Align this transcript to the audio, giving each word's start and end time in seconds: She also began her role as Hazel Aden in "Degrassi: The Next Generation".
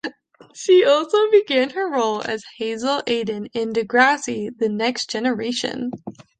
She 0.55 0.83
also 0.83 1.29
began 1.29 1.69
her 1.69 1.87
role 1.87 2.23
as 2.23 2.41
Hazel 2.57 3.03
Aden 3.05 3.49
in 3.53 3.71
"Degrassi: 3.73 4.49
The 4.57 4.67
Next 4.67 5.11
Generation". 5.11 5.91